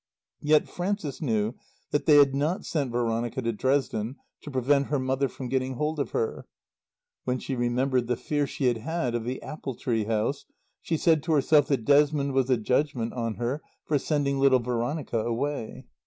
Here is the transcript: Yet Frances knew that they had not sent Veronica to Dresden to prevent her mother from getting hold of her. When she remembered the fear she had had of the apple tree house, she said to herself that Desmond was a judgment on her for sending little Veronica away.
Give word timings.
Yet 0.41 0.67
Frances 0.67 1.21
knew 1.21 1.53
that 1.91 2.07
they 2.07 2.15
had 2.15 2.33
not 2.33 2.65
sent 2.65 2.91
Veronica 2.91 3.39
to 3.43 3.51
Dresden 3.53 4.15
to 4.41 4.49
prevent 4.49 4.87
her 4.87 4.97
mother 4.97 5.27
from 5.29 5.47
getting 5.47 5.75
hold 5.75 5.99
of 5.99 6.09
her. 6.09 6.47
When 7.25 7.37
she 7.37 7.55
remembered 7.55 8.07
the 8.07 8.17
fear 8.17 8.47
she 8.47 8.65
had 8.65 8.77
had 8.79 9.13
of 9.13 9.25
the 9.25 9.39
apple 9.43 9.75
tree 9.75 10.05
house, 10.05 10.45
she 10.81 10.97
said 10.97 11.21
to 11.21 11.33
herself 11.33 11.67
that 11.67 11.85
Desmond 11.85 12.33
was 12.33 12.49
a 12.49 12.57
judgment 12.57 13.13
on 13.13 13.35
her 13.35 13.61
for 13.85 13.99
sending 13.99 14.39
little 14.39 14.57
Veronica 14.57 15.19
away. 15.19 15.85